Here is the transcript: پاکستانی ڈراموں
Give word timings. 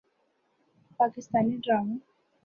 پاکستانی 0.99 1.55
ڈراموں 1.63 1.97